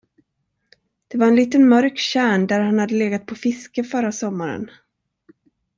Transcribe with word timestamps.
Det 1.07 1.17
var 1.17 1.27
en 1.27 1.35
liten 1.35 1.69
mörk 1.69 1.97
tjärn, 1.97 2.47
där 2.47 2.59
han 2.59 2.79
hade 2.79 2.95
legat 2.95 3.25
på 3.25 3.35
fiske 3.35 3.83
förra 3.83 4.11
sommaren. 4.11 4.71